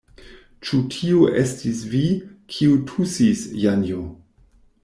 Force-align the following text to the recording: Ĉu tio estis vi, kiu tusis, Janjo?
Ĉu 0.69 0.79
tio 0.95 1.27
estis 1.43 1.83
vi, 1.93 2.01
kiu 2.55 2.81
tusis, 2.93 3.47
Janjo? 3.67 4.05